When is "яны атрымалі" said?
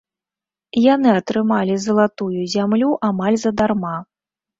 0.93-1.75